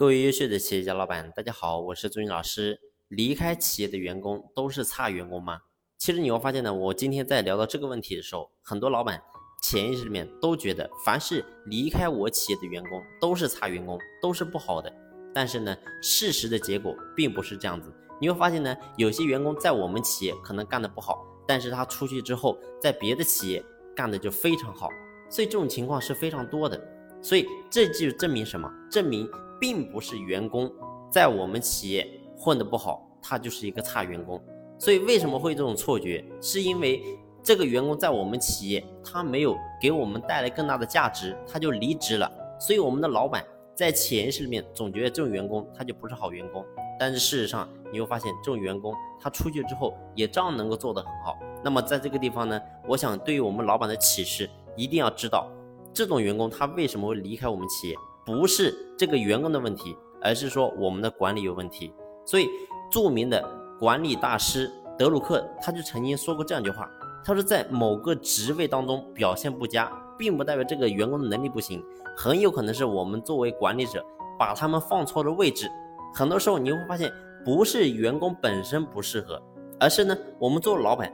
[0.00, 2.80] 各位优秀的企业家老板，大家好，我是朱军老师。
[3.08, 5.60] 离开企业的员工都是差员工吗？
[5.98, 9.22] 其实你会发现呢，我今天在聊到这个问题的时候，很多老板
[9.62, 14.90] 潜意识里面都觉得，凡是离开我企业的员工都是差员工，都是不好的。
[15.34, 17.92] 但是呢，事实的结果并不是这样子。
[18.18, 23.62] 你会发现呢，有些员工在我们企业可能干得不好，但是他出去之后，在别的企业
[23.94, 24.88] 干的就非常好。
[25.28, 26.82] 所以这种情况是非常多的。
[27.20, 28.66] 所以这就证明什么？
[28.90, 29.30] 证明。
[29.60, 30.72] 并不是员工
[31.10, 34.40] 在我们企业混得不好，他就是一个差员工。
[34.78, 36.24] 所以为什么会这种错觉？
[36.40, 37.02] 是因为
[37.42, 42.30] 这个员工在我们企业他没有给我们带来更大的价值，他就离职了。
[42.58, 43.44] 所以我们的老板
[43.74, 46.64] 在潜意识里面总觉得这种员工他就不是好员工。
[46.98, 51.38] 但是事实上你会发现，这种员工他出去之后也照样能够做得很好。
[51.62, 55.50] 那么在这个地方呢，我想对于我们老板的启示，一定要知道
[55.92, 57.94] 这种员工他为什么会离开我们企业。
[58.30, 61.92] 不是这个员工的问题，而是说我们的管理有问题。
[62.24, 62.48] 所以，
[62.92, 63.44] 著名的
[63.78, 66.88] 管理大师德鲁克他就曾经说过这样一句话：
[67.24, 71.84] 他说，在某个职位当中表现不佳，并不代表这个员工的能力不行，
[72.16, 74.04] 很有可能是我们作为管理者
[74.38, 75.68] 把他们放错了位置。
[76.14, 77.10] 很多时候你会发现，
[77.44, 79.42] 不是员工本身不适合，
[79.80, 81.12] 而是呢，我们做老板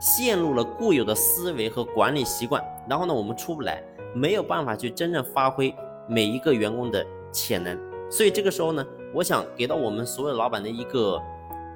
[0.00, 3.82] 陷入了固有的思维和管理习惯，然后呢，我们出不来，
[4.14, 5.74] 没有办法去真正发挥。
[6.08, 7.78] 每一个员工的潜能，
[8.10, 11.20] 所以这个时候呢，我想给到我们所有老板的一个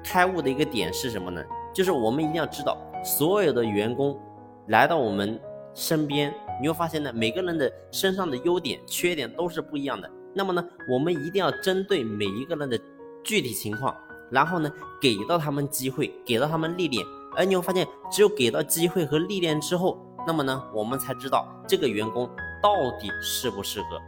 [0.03, 1.43] 开悟的一个点是什么呢？
[1.73, 4.19] 就是我们一定要知道，所有的员工
[4.67, 5.39] 来到我们
[5.73, 10.09] 身边，你会发现呢，每个人的身上的优点、缺点都是不一样的。
[10.33, 12.79] 那么呢，我们一定要针对每一个人的
[13.23, 13.95] 具体情况，
[14.29, 14.71] 然后呢，
[15.01, 17.05] 给到他们机会，给到他们历练。
[17.35, 22.29] 而你会发现，只有给到机会和历练之后，那么呢，我们才知道这个员工
[22.61, 23.99] 到底适不适合。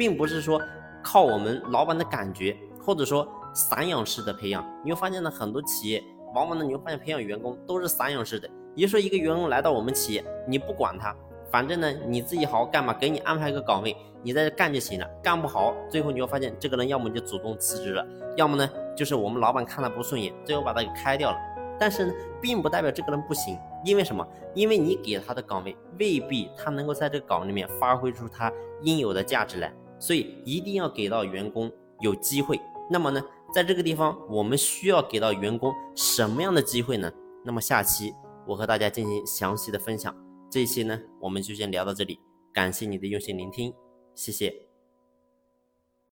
[0.00, 0.58] 并不是说
[1.02, 6.02] 靠我们老板的感觉，或者说散养式的培养，你会发现呢，很多企业
[6.34, 8.48] 往往呢，你会发现培养员工都是散养式的。
[8.74, 11.14] 也就说，一个员工来到我们企业，你不管他，
[11.50, 15.06] 反正呢你自己好好干嘛，给你安排一个岗位，你在这干就行了。
[15.22, 18.02] 干不好，最后你会发现这个人要么就主动辞职了，
[18.38, 18.66] 要么呢
[18.96, 21.36] 就是我们老板看他不顺眼，最后把他给开掉了。
[21.78, 24.26] 但是呢，并不代表这个人不行，因为什么？
[24.54, 28.52] 因为你给他的岗位未必他能够在这个岗位里面发挥出他
[28.82, 29.72] 应有的价值来。
[30.00, 32.58] 所以一定要给到员工有机会。
[32.90, 33.22] 那么呢，
[33.54, 37.12] 在这个地方，我们需要给到员工什么样的机会呢？
[37.44, 38.12] 那么下期
[38.48, 40.12] 我和大家进行详细的分享。
[40.50, 42.18] 这一期呢，我们就先聊到这里。
[42.52, 43.72] 感谢你的用心聆听，
[44.16, 44.69] 谢谢。